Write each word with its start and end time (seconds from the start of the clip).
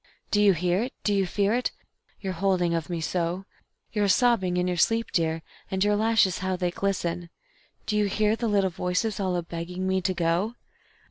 Do 0.31 0.41
you 0.41 0.53
hear 0.53 0.81
it, 0.81 0.93
do 1.03 1.13
you 1.13 1.27
fear 1.27 1.53
it, 1.53 1.69
you're 2.19 2.33
a 2.33 2.35
holding 2.35 2.73
of 2.73 2.89
me 2.89 3.01
so? 3.01 3.45
You're 3.93 4.05
a 4.05 4.09
sobbing 4.09 4.57
in 4.57 4.67
your 4.67 4.75
sleep, 4.75 5.11
dear, 5.11 5.43
and 5.69 5.83
your 5.83 5.95
lashes, 5.95 6.39
how 6.39 6.55
they 6.55 6.71
glisten 6.71 7.29
Do 7.85 7.95
you 7.95 8.05
hear 8.05 8.35
the 8.35 8.47
Little 8.47 8.71
Voices 8.71 9.19
all 9.19 9.35
a 9.35 9.43
begging 9.43 9.87
me 9.87 10.01
to 10.01 10.13
go? 10.15 10.55